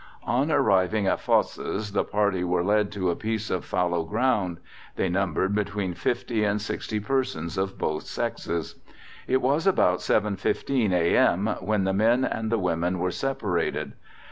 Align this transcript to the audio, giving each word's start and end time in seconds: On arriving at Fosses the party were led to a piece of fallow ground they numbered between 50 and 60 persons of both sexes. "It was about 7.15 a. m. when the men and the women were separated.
On 0.25 0.51
arriving 0.51 1.05
at 1.05 1.19
Fosses 1.19 1.91
the 1.91 2.03
party 2.03 2.43
were 2.43 2.63
led 2.63 2.91
to 2.93 3.11
a 3.11 3.15
piece 3.15 3.51
of 3.51 3.63
fallow 3.63 4.01
ground 4.03 4.57
they 4.95 5.09
numbered 5.09 5.53
between 5.53 5.93
50 5.93 6.43
and 6.43 6.59
60 6.59 6.99
persons 7.01 7.55
of 7.55 7.77
both 7.77 8.05
sexes. 8.07 8.79
"It 9.27 9.43
was 9.43 9.67
about 9.67 9.99
7.15 9.99 10.91
a. 10.91 11.15
m. 11.15 11.45
when 11.59 11.83
the 11.83 11.93
men 11.93 12.25
and 12.25 12.51
the 12.51 12.57
women 12.57 12.97
were 12.97 13.11
separated. 13.11 13.93